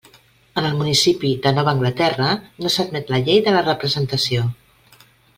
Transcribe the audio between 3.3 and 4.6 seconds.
de la representació.